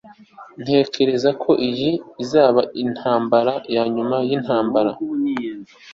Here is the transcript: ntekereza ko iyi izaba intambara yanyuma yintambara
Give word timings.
ntekereza 0.63 1.29
ko 1.41 1.51
iyi 1.69 1.91
izaba 2.23 2.61
intambara 2.83 3.53
yanyuma 3.75 4.17
yintambara 4.27 4.91